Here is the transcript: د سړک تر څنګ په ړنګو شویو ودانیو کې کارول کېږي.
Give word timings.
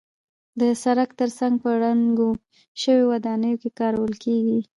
د 0.59 0.61
سړک 0.83 1.09
تر 1.19 1.29
څنګ 1.39 1.55
په 1.63 1.69
ړنګو 1.81 2.29
شویو 2.81 3.09
ودانیو 3.13 3.59
کې 3.61 3.69
کارول 3.79 4.13
کېږي. 4.23 4.59